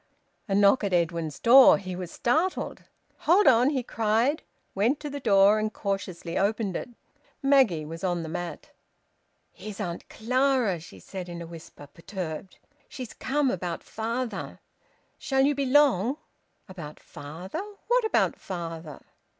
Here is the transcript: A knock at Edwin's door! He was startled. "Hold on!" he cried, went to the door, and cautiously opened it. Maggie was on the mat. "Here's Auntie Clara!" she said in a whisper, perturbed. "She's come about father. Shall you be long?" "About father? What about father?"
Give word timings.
A 0.47 0.55
knock 0.55 0.83
at 0.83 0.93
Edwin's 0.93 1.37
door! 1.37 1.77
He 1.77 1.95
was 1.95 2.09
startled. 2.11 2.85
"Hold 3.19 3.45
on!" 3.45 3.69
he 3.69 3.83
cried, 3.83 4.41
went 4.73 4.99
to 5.01 5.11
the 5.11 5.19
door, 5.19 5.59
and 5.59 5.71
cautiously 5.71 6.39
opened 6.39 6.75
it. 6.75 6.89
Maggie 7.43 7.85
was 7.85 8.03
on 8.03 8.23
the 8.23 8.27
mat. 8.27 8.71
"Here's 9.51 9.79
Auntie 9.79 10.07
Clara!" 10.09 10.79
she 10.79 10.97
said 10.99 11.29
in 11.29 11.39
a 11.39 11.45
whisper, 11.45 11.85
perturbed. 11.85 12.57
"She's 12.89 13.13
come 13.13 13.51
about 13.51 13.83
father. 13.83 14.59
Shall 15.19 15.41
you 15.43 15.53
be 15.53 15.67
long?" 15.67 16.17
"About 16.67 16.99
father? 16.99 17.61
What 17.87 18.03
about 18.03 18.35
father?" 18.37 19.01